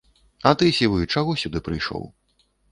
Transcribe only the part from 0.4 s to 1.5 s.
А ты, сівы, чаго